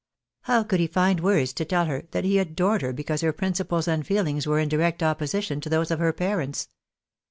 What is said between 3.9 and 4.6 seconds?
feelings were